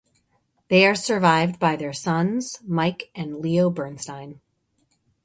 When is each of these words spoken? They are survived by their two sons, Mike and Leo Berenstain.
They 0.69 0.83
are 0.87 0.95
survived 0.95 1.59
by 1.59 1.75
their 1.75 1.91
two 1.91 1.99
sons, 1.99 2.57
Mike 2.67 3.11
and 3.13 3.37
Leo 3.37 3.69
Berenstain. 3.69 4.39